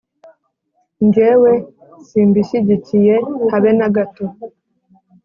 [1.05, 1.53] :Ngewe
[2.07, 3.15] simbishyigikiye
[3.51, 4.25] habe nagato